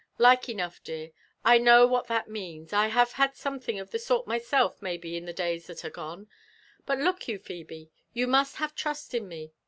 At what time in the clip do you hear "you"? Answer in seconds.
7.27-7.37, 8.11-8.25